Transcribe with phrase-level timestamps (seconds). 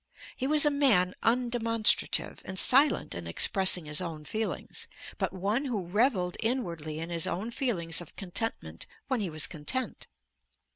[0.35, 4.87] He was a man undemonstrative, and silent in expressing his own feelings,
[5.19, 10.07] but one who revelled inwardly in his own feelings of contentment when he was content.